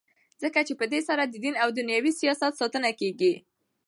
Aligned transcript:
ځکه 0.41 0.59
چي 0.67 0.73
په 0.79 0.85
دی 0.91 0.99
سره 1.09 1.23
ددین 1.33 1.55
او 1.63 1.69
دینوي 1.77 2.11
سیاست 2.19 2.53
ساتنه 2.59 2.91
کیږي. 2.99 3.33